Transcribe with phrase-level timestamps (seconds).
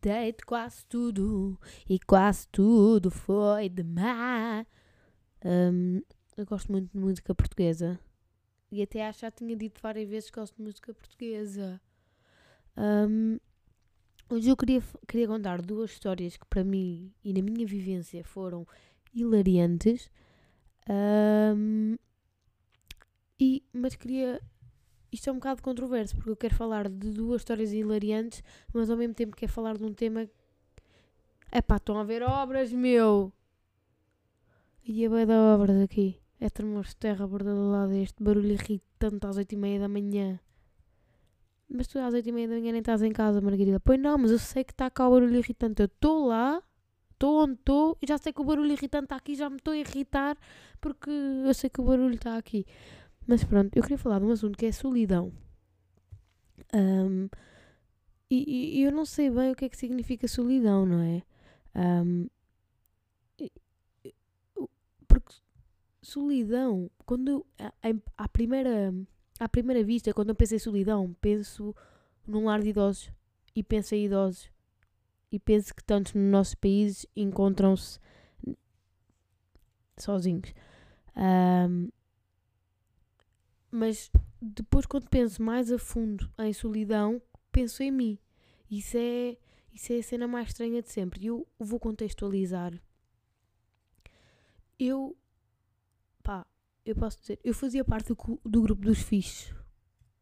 [0.00, 4.66] Deito quase tudo e quase tudo foi demais.
[5.44, 6.00] Um,
[6.36, 7.98] eu gosto muito de música portuguesa
[8.70, 11.80] e até acho que já tinha dito várias vezes que gosto de música portuguesa.
[12.76, 13.38] Um,
[14.28, 18.66] hoje eu queria, queria contar duas histórias que para mim e na minha vivência foram
[19.14, 20.10] hilariantes.
[20.88, 21.96] Um,
[23.40, 24.40] e, mas queria.
[25.10, 28.96] Isto é um bocado controverso, porque eu quero falar de duas histórias hilariantes, mas ao
[28.96, 30.28] mesmo tempo quero falar de um tema.
[31.50, 33.32] É pá, estão a ver obras, meu!
[34.84, 36.18] E a da obras aqui.
[36.40, 39.88] É tremores de terra borda do lado deste barulho irritante às oito e meia da
[39.88, 40.38] manhã.
[41.68, 43.80] Mas tu às oito e meia da manhã nem estás em casa, Margarida.
[43.80, 45.82] Pois não, mas eu sei que está cá o barulho irritante.
[45.82, 46.62] Eu estou lá,
[47.10, 49.74] estou onde estou e já sei que o barulho irritante está aqui, já me estou
[49.74, 50.38] a irritar
[50.80, 52.64] porque eu sei que o barulho está aqui.
[53.28, 55.30] Mas pronto, eu queria falar de um assunto que é solidão.
[56.72, 57.28] Um,
[58.30, 61.22] e, e, eu não sei bem o que é que significa solidão, não é?
[61.76, 62.26] Um,
[65.06, 65.34] porque
[66.00, 67.46] solidão, quando eu,
[68.16, 68.94] à, primeira,
[69.38, 71.76] à primeira vista, quando eu penso em solidão, penso
[72.26, 73.12] num lar de idosos
[73.54, 74.50] e penso em idosos
[75.30, 78.00] e penso que tantos nos nossos países encontram-se
[79.98, 80.54] sozinhos.
[81.14, 81.90] Um,
[83.70, 88.18] mas depois, quando penso mais a fundo em solidão, penso em mim.
[88.70, 89.36] Isso é,
[89.72, 91.24] isso é a cena mais estranha de sempre.
[91.24, 92.72] E eu vou contextualizar.
[94.78, 95.16] Eu,
[96.22, 96.46] pá,
[96.84, 99.54] eu posso dizer, eu fazia parte do, do grupo dos fixos.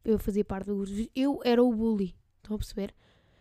[0.04, 2.16] Eu fazia parte do grupo dos Eu era o bully.
[2.36, 2.94] Estão a perceber?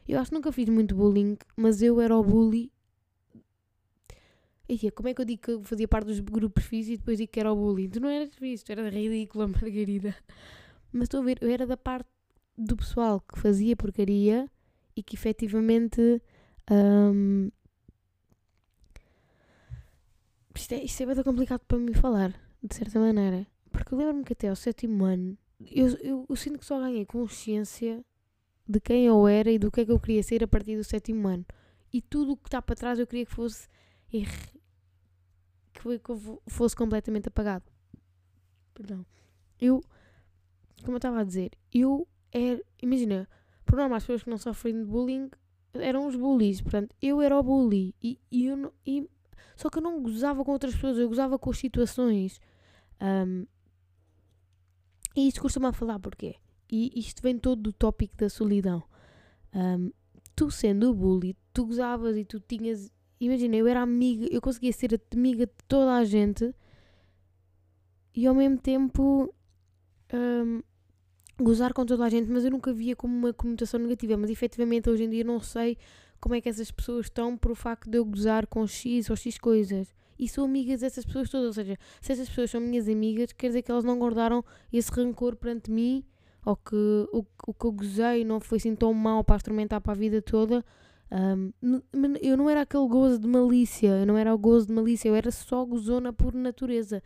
[0.07, 2.71] Eu acho que nunca fiz muito bullying, mas eu era o bully
[4.67, 7.17] Ia, como é que eu digo que eu fazia parte dos grupos físicos e depois
[7.17, 7.89] digo que era o bullying?
[7.89, 10.15] Tu não eras visto, era ridícula, Margarida.
[10.91, 12.09] Mas estou a ver, eu era da parte
[12.57, 14.49] do pessoal que fazia porcaria
[14.95, 16.21] e que efetivamente.
[16.71, 17.51] Um,
[20.55, 23.45] isto, é, isto é bem complicado para mim falar, de certa maneira.
[23.69, 27.05] Porque eu lembro-me que até ao sétimo ano eu, eu, eu sinto que só ganhei
[27.05, 28.03] consciência
[28.67, 30.83] de quem eu era e do que é que eu queria ser a partir do
[30.83, 31.45] sétimo ano.
[31.93, 33.67] E tudo o que está para trás eu queria que fosse
[35.73, 37.65] que, que fosse completamente apagado.
[38.73, 39.05] Perdão.
[39.59, 39.81] Eu,
[40.81, 43.27] como eu estava a dizer, eu era, imagina,
[43.65, 45.29] por norma as pessoas que não sofrem de bullying
[45.73, 49.09] eram os bullies, portanto, eu era o bully e, e eu e,
[49.55, 52.39] só que eu não gozava com outras pessoas, eu gozava com as situações.
[53.01, 53.45] Um,
[55.15, 56.35] e isto costuma falar porquê?
[56.69, 58.83] E isto vem todo do tópico da solidão.
[59.53, 59.91] Um,
[60.35, 64.71] tu sendo o bully, tu gozavas e tu tinhas imagina, eu era amiga, eu conseguia
[64.73, 66.53] ser amiga de toda a gente
[68.13, 69.33] e ao mesmo tempo
[70.13, 70.61] um,
[71.41, 74.15] gozar com toda a gente, mas eu nunca via como uma conotação negativa.
[74.17, 75.77] Mas efetivamente hoje em dia não sei
[76.19, 79.15] como é que essas pessoas estão por o facto de eu gozar com X ou
[79.15, 79.93] X coisas.
[80.17, 83.47] E sou amiga dessas pessoas todas, ou seja, se essas pessoas são minhas amigas, quer
[83.47, 86.05] dizer que elas não guardaram esse rancor perante mim,
[86.45, 86.75] ou que
[87.11, 90.21] o, o que eu gozei não foi assim tão mal para atormentar para a vida
[90.21, 90.63] toda,
[91.11, 91.51] um,
[92.21, 95.15] eu não era aquele gozo de malícia, eu não era o gozo de malícia, eu
[95.15, 97.01] era só gozona por natureza.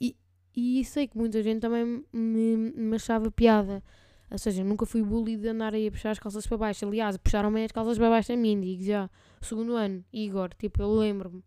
[0.00, 0.16] E,
[0.54, 3.82] e sei que muita gente também me, me achava piada.
[4.30, 6.86] Ou seja, nunca fui bully de andar aí a puxar as calças para baixo.
[6.86, 9.10] Aliás, puxaram-me as calças para baixo a mim, digo já.
[9.40, 11.44] Segundo ano, Igor, tipo, eu lembro-me.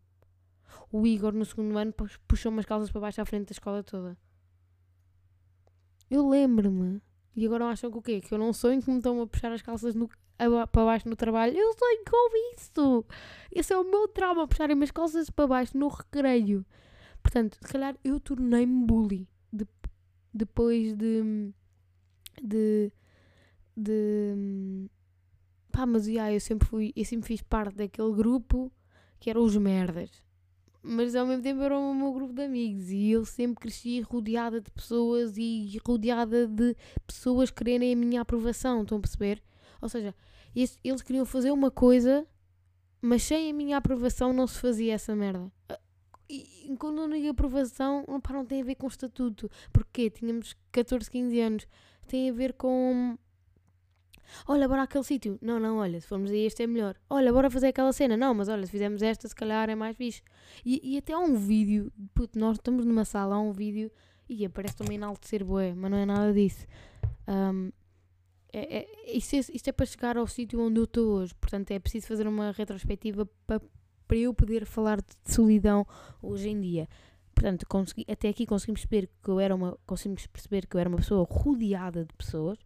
[0.91, 1.93] O Igor no segundo ano
[2.27, 4.17] puxou-me as calças para baixo à frente da escola toda.
[6.09, 7.01] Eu lembro-me.
[7.35, 8.21] E agora acham que o quê?
[8.21, 10.07] Que eu não sonho que me estão a puxar as calças no,
[10.71, 11.57] para baixo no trabalho.
[11.57, 13.05] Eu sonho com isso!
[13.51, 16.65] Esse é o meu trauma, puxarem as calças para baixo no recreio.
[17.21, 19.67] Portanto, se calhar eu tornei-me bully de,
[20.33, 21.51] depois de.
[22.41, 22.91] de.
[23.75, 24.89] de.
[25.71, 26.93] pá, mas yeah, eu sempre fui.
[26.95, 28.71] eu sempre fiz parte daquele grupo
[29.19, 30.25] que eram os merdas
[30.87, 34.61] mas ao mesmo tempo era o meu grupo de amigos e eu sempre cresci rodeada
[34.61, 36.75] de pessoas e rodeada de
[37.07, 39.41] pessoas quererem a minha aprovação, estão a perceber?
[39.81, 40.15] Ou seja,
[40.55, 42.25] eles queriam fazer uma coisa,
[43.01, 45.51] mas sem a minha aprovação não se fazia essa merda.
[46.27, 49.49] E quando eu digo aprovação, pá, não tem a ver com estatuto.
[49.71, 51.67] Porque tínhamos 14, 15 anos.
[52.07, 53.17] Tem a ver com
[54.47, 55.37] Olha, bora aquele sítio.
[55.41, 56.95] Não, não, olha, se formos a este é melhor.
[57.09, 58.17] Olha, bora fazer aquela cena.
[58.17, 60.21] Não, mas olha, se fizermos esta, se calhar é mais fixe.
[60.65, 63.91] E, e até há um vídeo, puto, nós estamos numa sala, há um vídeo,
[64.27, 66.65] e aparece também enaltecer boé, mas não é nada disso.
[67.27, 67.71] Um,
[68.57, 71.33] é, é, isto, é, isto é para chegar ao sítio onde eu estou hoje.
[71.35, 73.61] Portanto, é preciso fazer uma retrospectiva para,
[74.07, 75.85] para eu poder falar de solidão
[76.21, 76.87] hoje em dia.
[77.33, 80.87] Portanto, consegui, até aqui conseguimos perceber que eu era uma conseguimos perceber que eu era
[80.87, 82.57] uma pessoa rodeada de pessoas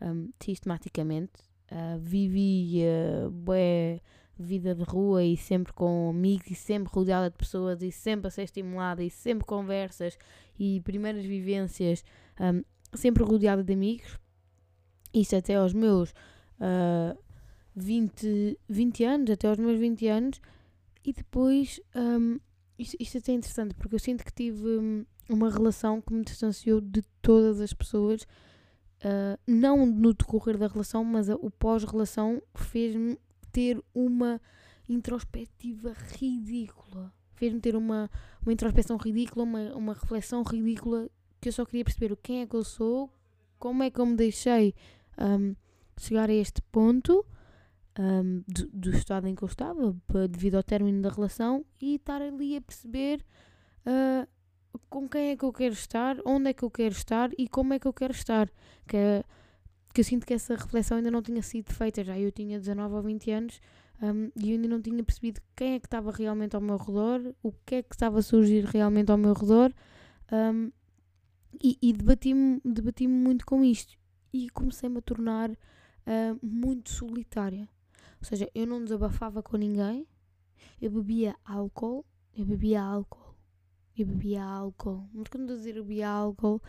[0.00, 1.32] um, sistematicamente,
[1.70, 4.00] uh, vivia bué
[4.38, 8.30] vida de rua e sempre com amigos e sempre rodeada de pessoas e sempre a
[8.30, 10.18] ser estimulada e sempre conversas
[10.58, 12.04] e primeiras vivências,
[12.40, 12.62] um,
[12.94, 14.18] sempre rodeada de amigos.
[15.16, 16.10] Isto até aos meus
[16.60, 17.18] uh,
[17.74, 20.40] 20, 20 anos, até aos meus 20 anos.
[21.02, 22.38] E depois, um,
[22.78, 26.22] isto, isto até é interessante porque eu sinto que tive hum, uma relação que me
[26.22, 28.26] distanciou de todas as pessoas.
[29.02, 33.18] Uh, não no decorrer da relação, mas a, o pós-relação fez-me
[33.50, 34.38] ter uma
[34.86, 37.10] introspectiva ridícula.
[37.34, 38.10] Fez-me ter uma,
[38.42, 41.08] uma introspeção ridícula, uma, uma reflexão ridícula
[41.40, 43.10] que eu só queria perceber quem é que eu sou,
[43.58, 44.74] como é que eu me deixei
[45.18, 45.54] um,
[45.98, 47.24] chegar a este ponto
[47.98, 49.96] um, do, do, estado em que eu estava,
[50.28, 53.24] devido ao término da relação, e estar ali a perceber
[53.86, 54.28] uh,
[54.90, 57.74] com quem é que eu quero estar, onde é que eu quero estar e como
[57.74, 58.50] é que eu quero estar.
[58.86, 59.24] Que é
[59.92, 62.04] que eu sinto que essa reflexão ainda não tinha sido feita.
[62.04, 63.60] Já eu tinha 19 ou 20 anos
[64.02, 67.34] um, e eu ainda não tinha percebido quem é que estava realmente ao meu redor,
[67.42, 69.72] o que é que estava a surgir realmente ao meu redor.
[70.30, 70.70] Um,
[71.62, 73.96] e, e debati-me debati muito com isto.
[74.36, 75.56] E comecei-me a tornar uh,
[76.42, 77.66] muito solitária.
[78.20, 80.06] Ou seja, eu não desabafava com ninguém,
[80.78, 82.04] eu bebia álcool,
[82.36, 83.34] eu bebia álcool,
[83.96, 85.08] eu bebia álcool.
[85.14, 86.60] Mas quando eu dizer eu bebia álcool,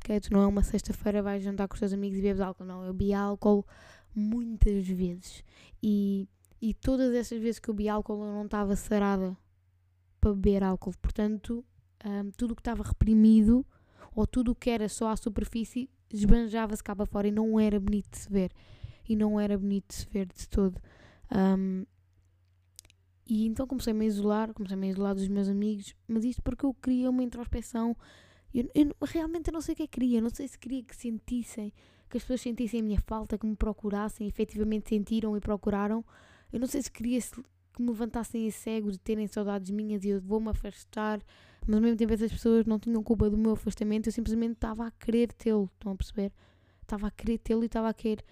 [0.00, 2.64] que tu não é uma sexta-feira vais jantar com os teus amigos e bebes álcool,
[2.64, 2.84] não.
[2.84, 3.64] Eu bebi álcool
[4.12, 5.44] muitas vezes.
[5.80, 6.28] E,
[6.60, 9.36] e todas essas vezes que eu bebi álcool eu não estava sarada
[10.20, 10.92] para beber álcool.
[11.00, 11.64] Portanto,
[12.04, 13.64] um, tudo o que estava reprimido
[14.12, 17.78] ou tudo o que era só à superfície esbanjava-se cá para fora e não era
[17.80, 18.52] bonito de se ver.
[19.08, 20.80] E não era bonito de se ver de todo.
[21.30, 21.84] Um,
[23.28, 26.72] e então comecei-me a isolar, comecei-me a isolar dos meus amigos, mas isto porque eu
[26.74, 27.96] queria uma introspeção
[28.56, 30.20] eu, eu, realmente eu não sei o que é que queria.
[30.20, 31.72] Não sei se queria que sentissem,
[32.08, 36.04] que as pessoas sentissem a minha falta, que me procurassem, efetivamente sentiram e procuraram.
[36.52, 40.08] Eu não sei se queria que me levantassem esse ego de terem saudades minhas e
[40.08, 41.20] eu vou-me afastar.
[41.66, 44.06] Mas ao mesmo tempo essas pessoas não tinham culpa do meu afastamento.
[44.06, 45.70] Eu simplesmente estava a querer tê-lo.
[45.74, 46.32] Estão a perceber?
[46.82, 48.24] Estava a querer tê-lo e estava a querer.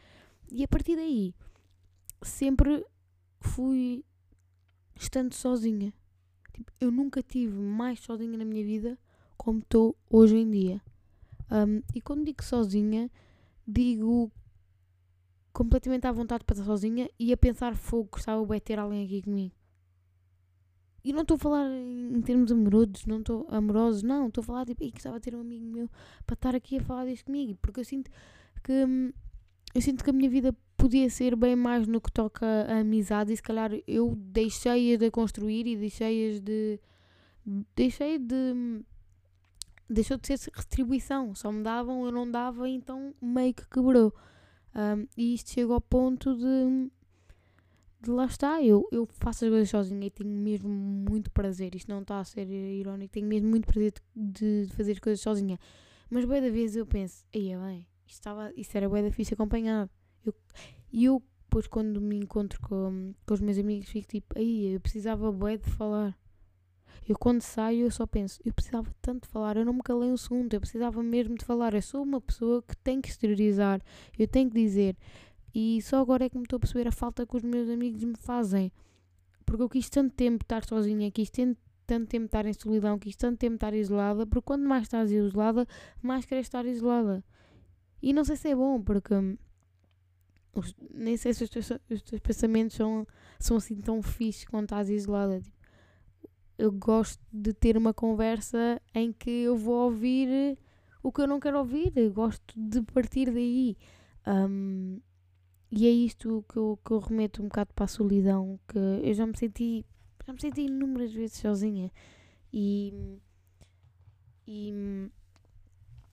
[0.51, 1.35] E a partir daí,
[2.23, 2.85] sempre
[3.41, 4.05] fui
[4.95, 5.93] estando sozinha.
[6.53, 8.97] Tipo, eu nunca tive mais sozinha na minha vida
[9.37, 10.83] como estou hoje em dia.
[11.51, 13.11] Um, e quando digo sozinha,
[13.67, 14.31] digo
[15.53, 19.23] completamente à vontade para estar sozinha e a pensar fogo, gostava de ter alguém aqui
[19.23, 19.55] comigo.
[21.05, 24.65] E não estou a falar em termos amorosos, não estou amorosos, não, estou a falar
[24.65, 25.91] tipo, gostava de ter um amigo meu
[26.27, 28.11] para estar aqui a falar disto comigo, porque eu sinto
[28.63, 29.13] que hum,
[29.75, 33.33] eu sinto que a minha vida podia ser bem mais no que toca a amizade
[33.33, 36.81] e se calhar eu deixei-as de construir e deixei-as de
[37.77, 38.83] deixei de hum,
[39.89, 44.15] deixou de ser retribuição, só me davam, eu não dava, então meio que quebrou.
[44.75, 46.91] Um, e isto chegou ao ponto de, de
[48.11, 51.75] lá está, eu, eu faço as coisas sozinha e tenho mesmo muito prazer.
[51.75, 55.21] Isto não está a ser irónico, tenho mesmo muito prazer de, de fazer as coisas
[55.21, 55.59] sozinha.
[56.11, 59.11] Mas boa da vez eu penso, aí é bem, isto, estava, isto era boa da
[59.11, 59.91] fixe acompanhado.
[60.93, 64.81] E eu, depois, quando me encontro com, com os meus amigos, fico tipo, aí eu
[64.81, 66.17] precisava bué de falar.
[67.07, 70.11] Eu quando saio eu só penso, eu precisava tanto de falar, eu não me calei
[70.11, 71.75] um segundo, eu precisava mesmo de falar.
[71.75, 73.81] Eu sou uma pessoa que tem que exteriorizar,
[74.19, 74.97] eu tenho que dizer.
[75.55, 78.03] E só agora é que me estou a perceber a falta que os meus amigos
[78.03, 78.73] me fazem.
[79.47, 81.59] Porque eu quis tanto tempo estar sozinha, quis tanto
[82.09, 85.67] tempo estar em solidão, quis tanto tempo estar isolada, porque quando mais estás isolada,
[86.03, 87.23] mais queres estar isolada.
[88.03, 89.15] E não sei se é bom, porque
[90.55, 93.07] os, nem sei se os teus, os teus pensamentos são,
[93.39, 95.41] são assim tão fixes quando estás isolada.
[95.41, 95.57] Tipo,
[96.59, 100.59] eu gosto de ter uma conversa em que eu vou ouvir
[101.03, 103.77] o que eu não quero ouvir, eu gosto de partir daí.
[104.27, 105.01] Um,
[105.77, 109.15] e é isto que eu, que eu remeto um bocado para a solidão, que eu
[109.15, 109.85] já me senti,
[110.27, 111.91] já me senti inúmeras vezes sozinha
[112.53, 113.19] e,
[114.47, 114.73] e,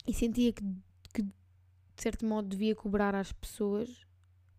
[0.07, 0.63] e sentia que,
[1.13, 1.31] que de
[1.97, 4.05] certo modo devia cobrar às pessoas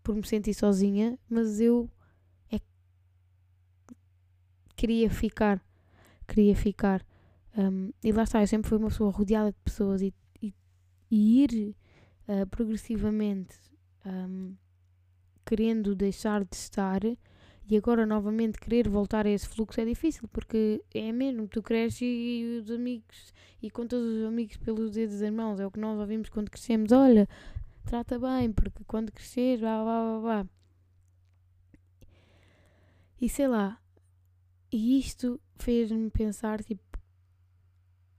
[0.02, 1.90] por me sentir sozinha, mas eu
[2.50, 2.60] é,
[4.76, 5.60] queria ficar
[6.32, 7.04] queria ficar.
[7.56, 10.54] Um, e lá está, eu sempre fui uma pessoa rodeada de pessoas e, e,
[11.10, 11.76] e ir
[12.26, 13.54] uh, progressivamente
[14.06, 14.54] um,
[15.44, 20.82] querendo deixar de estar e agora novamente querer voltar a esse fluxo é difícil porque
[20.94, 23.32] é mesmo, tu cresces e, os amigos
[23.62, 26.90] e contas os amigos pelos dedos das mãos, é o que nós ouvimos quando crescemos,
[26.92, 27.28] olha,
[27.84, 30.48] trata bem, porque quando cresces, vá, vá, vá, vá.
[33.20, 33.80] E sei lá,
[34.72, 36.98] e isto fez-me pensar, tipo.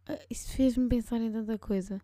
[0.06, 2.00] Ah, isto fez-me pensar em tanta coisa.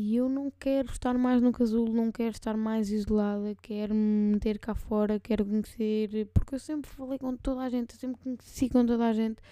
[0.00, 4.34] E eu não quero estar mais no casulo, não quero estar mais isolada, quero me
[4.34, 8.22] meter cá fora, quero conhecer, porque eu sempre falei com toda a gente, eu sempre
[8.22, 9.42] conheci com toda a gente,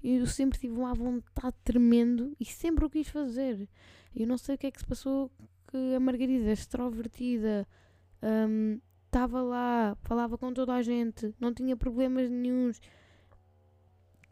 [0.00, 3.68] e eu sempre tive uma vontade tremendo e sempre o quis fazer.
[4.14, 5.28] Eu não sei o que é que se passou,
[5.66, 7.66] que a Margarida, extrovertida,
[9.06, 12.80] estava um, lá, falava com toda a gente, não tinha problemas nenhums.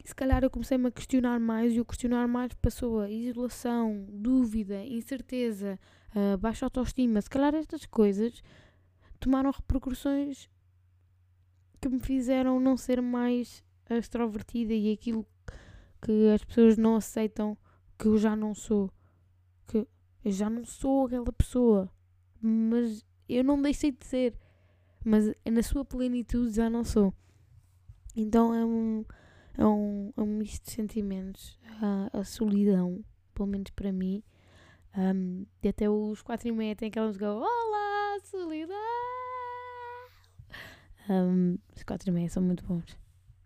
[0.05, 4.05] E se calhar eu comecei-me a questionar mais e o questionar mais passou a isolação,
[4.07, 5.79] dúvida, incerteza,
[6.39, 7.19] baixa autoestima.
[7.19, 8.43] Se calhar estas coisas
[9.19, 10.47] tomaram repercussões
[11.81, 15.25] que me fizeram não ser mais extrovertida e aquilo
[15.99, 17.57] que as pessoas não aceitam
[17.97, 18.91] que eu já não sou.
[19.65, 19.87] Que
[20.23, 21.91] eu já não sou aquela pessoa.
[22.39, 24.37] Mas eu não deixei de ser.
[25.03, 27.11] Mas na sua plenitude já não sou.
[28.15, 29.03] Então é um,
[29.57, 31.59] é um, é um misto de sentimentos.
[31.81, 34.23] A, a solidão, pelo menos para mim.
[34.97, 38.77] Um, e até os quatro e meia tem aquela música Olá, solidão!
[41.09, 42.97] Um, os quatro e meia são muito bons.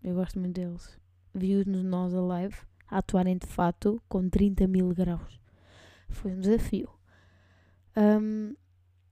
[0.03, 0.99] Eu gosto muito deles
[1.33, 2.55] viu-nos nós a live
[2.87, 5.39] a atuarem de fato com 30 mil graus.
[6.09, 6.89] Foi um desafio.
[7.95, 8.55] Um,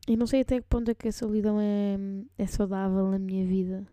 [0.08, 1.98] e não sei até que ponto é que a solidão é,
[2.38, 3.86] é saudável na minha vida.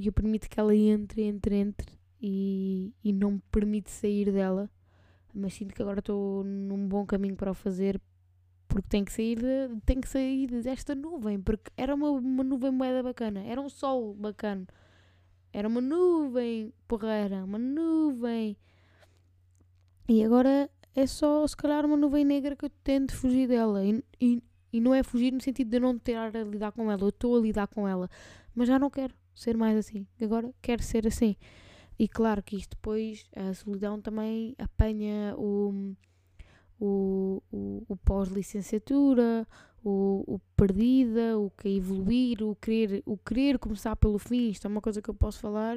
[0.00, 4.70] E eu permito que ela entre, entre, entre e, e não me permite sair dela.
[5.34, 8.00] Mas sinto que agora estou num bom caminho para o fazer
[8.66, 11.40] porque tenho que sair, de, tenho que sair desta nuvem.
[11.40, 14.66] Porque era uma, uma nuvem moeda bacana, era um sol bacana
[15.52, 18.56] era uma nuvem porreira, uma nuvem.
[20.08, 23.84] E agora é só, se calhar, uma nuvem negra que eu tento fugir dela.
[23.84, 24.42] E, e,
[24.72, 27.02] e não é fugir no sentido de eu não ter a lidar com ela.
[27.02, 28.08] Eu estou a lidar com ela.
[28.54, 30.06] Mas já não quero ser mais assim.
[30.20, 31.36] Agora quero ser assim.
[31.98, 35.94] E claro que isto depois, a solidão também apanha o,
[36.78, 39.46] o, o, o pós-licenciatura,
[39.84, 44.50] o, o perdida, o que é evoluir, o querer, o querer começar pelo fim.
[44.50, 45.76] Isto é uma coisa que eu posso falar.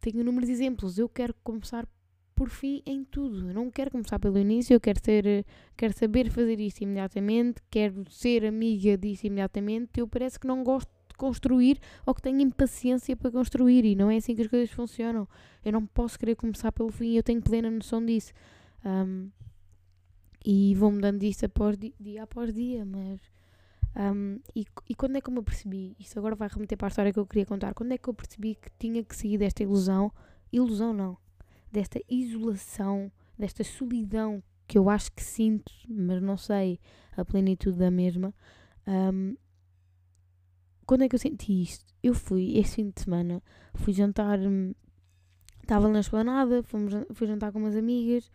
[0.00, 0.98] Tenho números de exemplos.
[0.98, 1.88] Eu quero começar
[2.34, 3.48] por fim em tudo.
[3.48, 5.46] Eu não quero começar pelo início, eu quero ser,
[5.76, 9.98] quero saber fazer isto imediatamente, quero ser amiga disso imediatamente.
[9.98, 14.16] Eu parece que não gosto construir ou que tenho impaciência para construir e não é
[14.16, 15.28] assim que as coisas funcionam.
[15.64, 18.32] Eu não posso querer começar pelo fim, eu tenho plena noção disso.
[18.84, 19.30] Um,
[20.44, 23.20] e vou mudando disso após dia, dia após dia, mas.
[23.96, 25.96] Um, e, e quando é que eu me percebi?
[25.98, 27.74] Isto agora vai remeter para a história que eu queria contar.
[27.74, 30.12] Quando é que eu percebi que tinha que sair desta ilusão?
[30.52, 31.16] Ilusão não.
[31.72, 36.78] Desta isolação, desta solidão que eu acho que sinto, mas não sei
[37.16, 38.34] a plenitude da mesma.
[38.86, 39.36] Um,
[40.86, 41.84] quando é que eu senti isto?
[42.02, 43.42] Eu fui, esse fim de semana,
[43.74, 44.72] fui jantar, hum,
[45.62, 48.30] estava na esplanada, fomos, fui jantar com umas amigas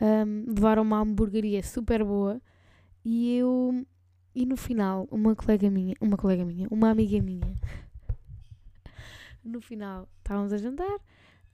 [0.00, 2.40] um, levaram uma hamburgueria super boa
[3.04, 3.86] e eu
[4.34, 7.54] e no final uma colega minha uma colega minha uma amiga minha
[9.44, 10.98] no final estávamos a jantar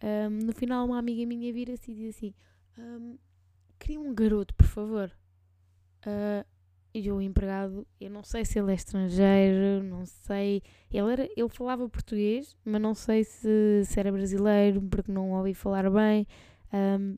[0.02, 2.34] um, no final uma amiga minha vira-se e diz assim
[2.78, 3.18] um,
[3.78, 5.10] queria um garoto por favor
[6.06, 6.46] uh,
[6.98, 11.48] e o empregado eu não sei se ele é estrangeiro não sei ele era ele
[11.48, 16.26] falava português mas não sei se, se era brasileiro porque não ouvi falar bem
[16.72, 17.16] um,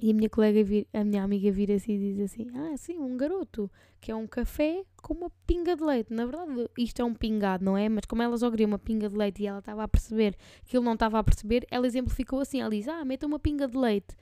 [0.00, 2.98] e a minha colega, vir, a minha amiga vira assim e diz assim: Ah, sim,
[2.98, 6.12] um garoto, que é um café com uma pinga de leite.
[6.12, 7.88] Na verdade, isto é um pingado, não é?
[7.88, 10.36] Mas como ela só queria uma pinga de leite e ela estava a perceber
[10.66, 13.66] que ele não estava a perceber, ela exemplificou assim: Ela diz: Ah, meta uma pinga
[13.66, 14.14] de leite.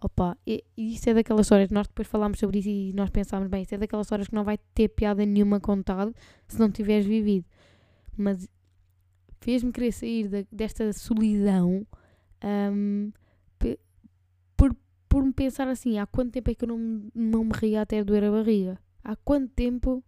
[0.00, 3.62] Opa, e, isto é daquelas histórias, nós depois falámos sobre isso e nós pensámos, bem,
[3.62, 6.14] isto é daquelas histórias que não vai ter piada nenhuma contado
[6.46, 7.46] se não tiveres vivido.
[8.16, 8.48] Mas
[9.40, 11.86] fez-me querer sair de, desta solidão.
[12.44, 13.10] Um,
[15.16, 18.04] por me pensar assim, há quanto tempo é que eu não, não me ria até
[18.04, 18.78] doer a barriga?
[19.02, 20.04] Há quanto tempo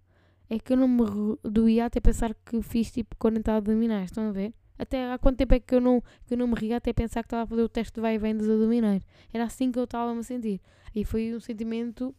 [0.50, 1.02] é que eu não me
[1.42, 4.10] doía até pensar que fiz tipo 40 abdominais?
[4.10, 4.52] Estão a ver?
[4.78, 7.22] Até há quanto tempo é que eu não, que eu não me ria até pensar
[7.22, 9.02] que estava a fazer o teste de vai e vem dos abdominais?
[9.32, 10.60] Era assim que eu estava a me sentir.
[10.94, 12.14] E foi um sentimento,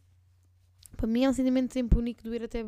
[0.97, 2.65] para mim é um sentimento sempre único, doer até,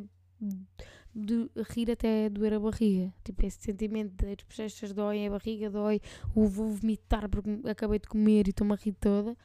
[1.14, 3.14] de rir até doer a barriga.
[3.24, 6.00] Tipo, esse sentimento de as bochechas doem, a barriga dói,
[6.34, 9.36] o vou vomitar porque acabei de comer e estou-me a rir toda.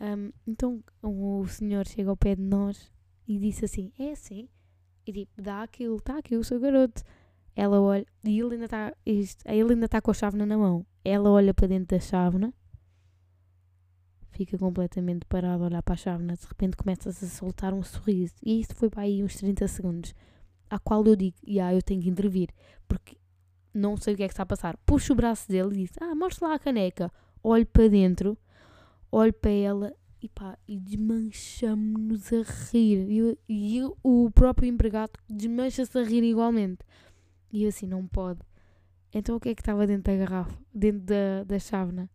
[0.00, 2.90] Um, então o senhor chega ao pé de nós
[3.28, 4.48] e disse assim: É assim?
[5.06, 7.02] E tipo, dá aquilo, está aqui o seu garoto.
[7.56, 10.84] Ela olha, e ele ainda está, ele ainda está com a chávena na mão.
[11.04, 12.52] Ela olha para dentro da chávena,
[14.30, 16.34] fica completamente parada a olhar para a chávena.
[16.34, 18.34] De repente começa-se a soltar um sorriso.
[18.42, 20.14] E isso foi para aí uns 30 segundos.
[20.68, 22.48] A qual eu digo: Ya, yeah, eu tenho que intervir,
[22.88, 23.16] porque
[23.72, 24.76] não sei o que é que está a passar.
[24.78, 27.10] Puxo o braço dele e diz: Ah, mostra lá a caneca.
[27.42, 28.36] Olho para dentro
[29.12, 32.42] olho para ela e pá, e desmanchamos-nos a
[32.72, 33.08] rir.
[33.08, 36.78] E, eu- e eu- o próprio empregado desmancha-se a rir igualmente.
[37.54, 38.40] E eu assim, não pode.
[39.12, 40.58] Então o que é que estava dentro da garrafa?
[40.74, 42.10] Dentro da, da chávena?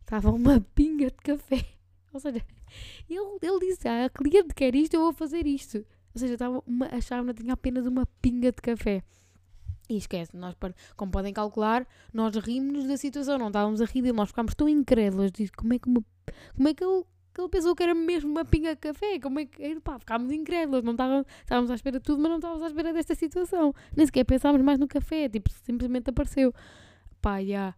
[0.00, 1.62] Estava uma pinga de café.
[2.10, 2.42] Ou seja,
[3.06, 5.84] ele, ele disse, ah, a cliente quer isto, eu vou fazer isto.
[6.14, 9.02] Ou seja, estava uma, a chávena tinha apenas uma pinga de café.
[9.90, 10.56] E esquece, nós,
[10.96, 14.70] como podem calcular, nós rimos da situação, não estávamos a rir dele, nós ficámos tão
[14.70, 15.30] incrédulos.
[15.30, 17.04] Disse, como é que, como é que ele,
[17.38, 19.20] que ele pensou que era mesmo uma pinga de café?
[19.20, 19.80] Como é que.
[19.80, 22.92] Pá, ficámos incrédulos, não estávamos, estávamos à espera de tudo, mas não estávamos à espera
[22.92, 23.74] desta situação.
[23.96, 26.52] Nem sequer pensámos mais no café, tipo, simplesmente apareceu.
[27.20, 27.74] Pá, já.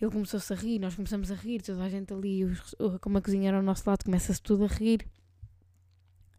[0.00, 3.22] Ele começou-se a rir, nós começamos a rir, toda a gente ali, os, como a
[3.22, 5.06] cozinha era ao nosso lado, começa-se tudo a rir.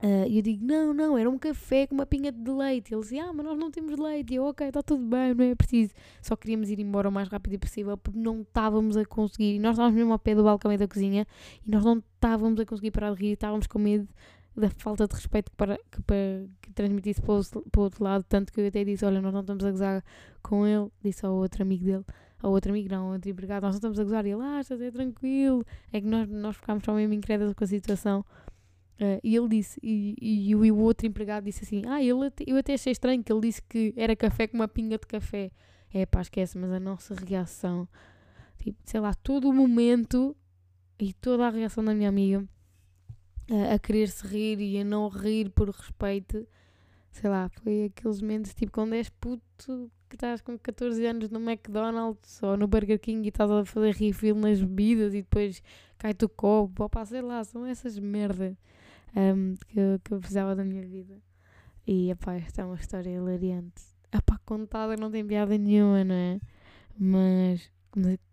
[0.03, 2.93] Ah, E eu digo, não, não, era um café com uma pinga de leite.
[2.93, 4.33] Ele dizia, ah, mas nós não temos leite.
[4.33, 5.93] E eu, ok, está tudo bem, não é preciso.
[6.22, 9.55] Só queríamos ir embora o mais rápido possível porque não estávamos a conseguir.
[9.55, 11.25] E nós estávamos mesmo ao pé do balcão da cozinha
[11.65, 13.31] e nós não estávamos a conseguir parar de rir.
[13.31, 14.07] Estávamos com medo
[14.57, 18.25] da falta de respeito que, para, que, para, que transmitisse para o, outro lado.
[18.27, 20.03] Tanto que eu até disse, olha, nós não estamos a gozar
[20.41, 20.89] com ele.
[21.01, 22.05] Disse ao outro amigo dele.
[22.41, 24.25] Ao outro amigo, não, ao outro empregado, nós não estamos a gozar.
[24.25, 25.65] E ele, ah, está a ser tranquilo.
[25.93, 28.25] É que nós, nós ficámos só mesmo incrédulos com a situação.
[29.00, 32.57] Eh, e ele disse, e, e, e o outro empregado disse assim: Ah, ele eu
[32.57, 35.51] até achei estranho que ele disse que era café com uma pinga de café.
[35.93, 37.88] É pá, esquece, mas a nossa reação,
[38.57, 40.35] tipo, sei lá, todo o momento
[41.00, 42.47] e toda a reação da minha amiga
[43.50, 46.47] eh, a querer se rir e a não rir por respeito,
[47.12, 51.39] sei lá, foi aqueles momentos tipo quando és puto que estás com 14 anos no
[51.39, 55.62] McDonald's ou no Burger King e estás a fazer refill nas bebidas e depois
[55.97, 58.55] cai-te o copo, opá, sei lá, são essas merdas
[59.15, 61.22] um, que, eu, que eu precisava da minha vida.
[61.86, 63.84] E, epá, esta é uma história hilariante.
[64.12, 66.39] Epá, contada não tem piada nenhuma, não é?
[66.98, 67.72] Mas,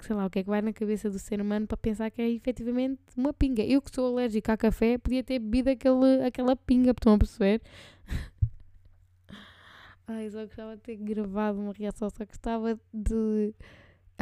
[0.00, 2.22] sei lá, o que é que vai na cabeça do ser humano para pensar que
[2.22, 3.62] é efetivamente uma pinga?
[3.62, 7.60] Eu que sou alérgica a café, podia ter bebido aquele, aquela pinga, estão a perceber?
[10.06, 13.54] Ai, só gostava de ter gravado uma reação, só gostava de...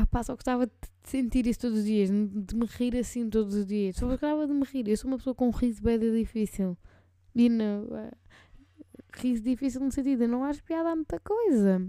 [0.01, 3.67] Epá, só gostava de sentir isso todos os dias, de me rir assim todos os
[3.67, 3.97] dias.
[3.97, 4.89] Só gostava de me rir.
[4.89, 6.79] Eu sou uma pessoa com um riso bem difícil.
[7.35, 8.13] E não, eh,
[9.15, 11.85] riso difícil no sentido, eu não acho piada a muita coisa.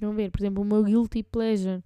[0.00, 1.82] Vão ver, por exemplo, o meu guilty pleasure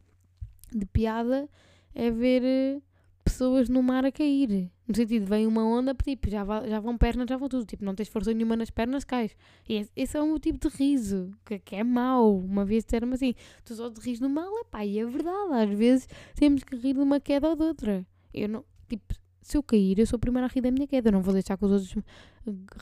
[0.70, 1.48] de piada
[1.94, 2.82] é ver eh,
[3.24, 4.70] pessoas no mar a cair.
[4.86, 7.64] No sentido, vem uma onda, tipo, já, já vão pernas, já vão tudo.
[7.64, 9.34] Tipo, não tens força nenhuma nas pernas, cais.
[9.68, 12.38] E esse, esse é o meu tipo de riso, que, que é mau.
[12.38, 15.70] Uma vez disseram-me assim, tu só te ris no mal, é pá, e é verdade.
[15.70, 18.06] Às vezes temos que rir de uma queda ou de outra.
[18.34, 21.08] Eu não, tipo, se eu cair, eu sou a primeira a rir da minha queda.
[21.08, 21.94] Eu não vou deixar que os outros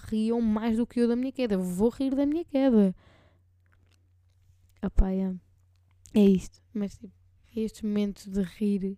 [0.08, 1.56] riam mais do que eu da minha queda.
[1.56, 2.94] Vou rir da minha queda.
[4.82, 5.34] Opá, é,
[6.14, 6.62] é isto.
[6.72, 7.12] Mas, tipo,
[7.54, 8.96] estes momentos de rir,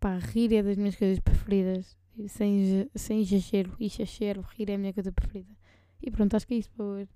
[0.00, 1.96] pá, rir é das minhas coisas preferidas.
[2.26, 5.56] Sem, sem exagero, e exagero, rir é a minha coisa preferida.
[6.02, 7.10] E pronto, acho que é isso para hoje.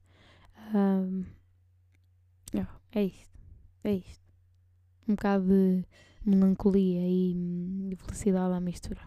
[0.72, 1.24] Ahm,
[2.56, 3.38] ah, é isto.
[3.84, 4.22] É isto.
[5.08, 5.84] Um bocado de
[6.24, 9.00] melancolia e, hum, e felicidade à mistura.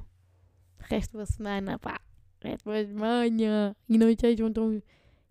[0.80, 2.00] Resto da semana, pá.
[2.42, 3.76] Resto da manhã.
[3.88, 4.82] E não sejam tão.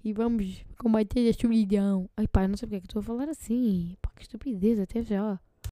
[0.03, 2.09] E vamos combater a solidão.
[2.17, 3.97] Ai pá, não sei porque é que estou a falar assim.
[4.01, 5.39] Pá, que estupidez, até já.